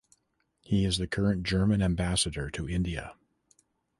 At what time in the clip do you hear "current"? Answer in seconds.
1.05-1.43